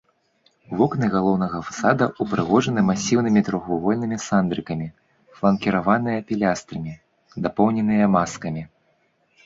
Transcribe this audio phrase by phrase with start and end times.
[0.77, 4.87] Вокны галоўнага фасада ўпрыгожаны масіўнымі трохвугольнымі сандрыкамі,
[5.39, 6.93] фланкіраваныя пілястрамі,
[7.49, 8.63] дапоўненыя маскамі.